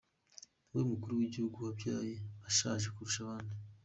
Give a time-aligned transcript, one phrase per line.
[0.69, 2.13] Niwe mukuru w’igihugu wabyaye
[2.49, 3.53] ashaje kurusha abandi.